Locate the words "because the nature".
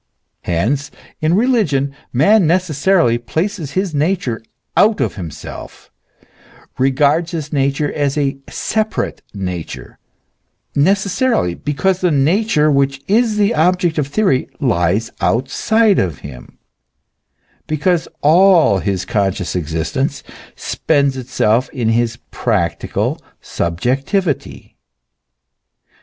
11.53-12.71